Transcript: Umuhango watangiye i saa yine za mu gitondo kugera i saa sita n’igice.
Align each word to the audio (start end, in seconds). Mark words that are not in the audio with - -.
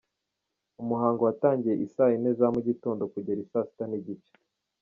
Umuhango 0.81 1.21
watangiye 1.27 1.75
i 1.85 1.87
saa 1.93 2.11
yine 2.11 2.31
za 2.39 2.47
mu 2.55 2.61
gitondo 2.67 3.01
kugera 3.13 3.39
i 3.43 3.47
saa 3.51 3.67
sita 3.67 3.85
n’igice. 3.87 4.31